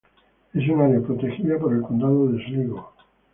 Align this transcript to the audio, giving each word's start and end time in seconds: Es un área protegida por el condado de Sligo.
Es 0.55 0.67
un 0.67 0.81
área 0.81 0.99
protegida 0.99 1.59
por 1.59 1.73
el 1.75 1.83
condado 1.83 2.29
de 2.29 2.43
Sligo. 2.45 2.91